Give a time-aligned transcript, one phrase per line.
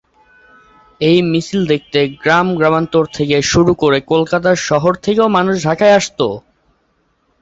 [1.01, 6.19] এই মিছিল দেখতে গ্রাম-গ্রামান্তর থেকে শুরু করে কলকাতা শহর থেকেও মানুষ ঢাকায় আসত।